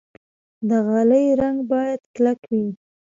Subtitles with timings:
[0.69, 2.65] د غالۍ رنګ باید کلک وي.